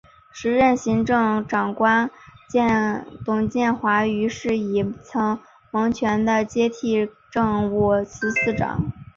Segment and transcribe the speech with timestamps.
[0.33, 2.09] 时任行政长官
[3.23, 5.37] 董建华于是以曾
[5.73, 8.91] 荫权接替政务司司长。